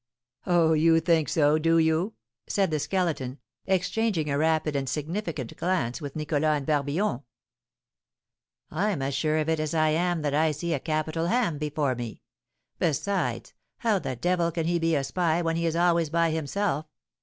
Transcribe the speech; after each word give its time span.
"Oh, 0.47 0.73
you 0.73 0.99
think 0.99 1.29
so, 1.29 1.59
do 1.59 1.77
you?" 1.77 2.15
said 2.47 2.71
the 2.71 2.79
Skeleton, 2.79 3.37
exchanging 3.67 4.31
a 4.31 4.37
rapid 4.39 4.75
and 4.75 4.89
significant 4.89 5.55
glance 5.55 6.01
with 6.01 6.15
Nicholas 6.15 6.43
and 6.45 6.65
Barbillon. 6.65 7.21
"I'm 8.71 9.03
as 9.03 9.13
sure 9.13 9.37
of 9.37 9.47
it 9.47 9.59
as 9.59 9.75
I 9.75 9.89
am 9.89 10.23
that 10.23 10.33
I 10.33 10.53
see 10.53 10.73
a 10.73 10.79
capital 10.79 11.27
ham 11.27 11.59
before 11.59 11.93
me. 11.93 12.23
Besides, 12.79 13.53
how 13.77 13.99
the 13.99 14.15
devil 14.15 14.51
can 14.51 14.65
he 14.65 14.79
be 14.79 14.95
a 14.95 15.03
spy 15.03 15.43
when 15.43 15.55
he 15.55 15.67
is 15.67 15.75
always 15.75 16.09
by 16.09 16.31
himself? 16.31 16.87